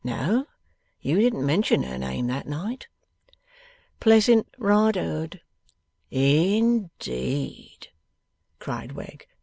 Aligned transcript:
'No, 0.03 0.47
you 0.99 1.19
didn't 1.19 1.45
mention 1.45 1.83
her 1.83 1.99
name 1.99 2.25
that 2.25 2.47
night.' 2.47 2.87
'Pleasant 3.99 4.47
Riderhood.' 4.57 5.41
'In 6.09 6.89
deed!' 6.97 7.89
cried 8.57 8.93
Wegg. 8.93 9.27